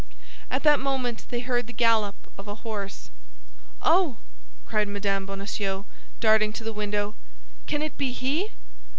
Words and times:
At 0.49 0.63
that 0.63 0.79
moment 0.79 1.25
they 1.29 1.41
heard 1.41 1.67
the 1.67 1.73
gallop 1.73 2.15
of 2.35 2.47
a 2.47 2.55
horse. 2.65 3.11
"Oh!" 3.83 4.17
cried 4.65 4.87
Mme. 4.87 5.25
Bonacieux, 5.27 5.85
darting 6.19 6.51
to 6.53 6.63
the 6.63 6.73
window, 6.73 7.13
"can 7.67 7.83
it 7.83 7.95
be 7.99 8.11
he?" 8.11 8.49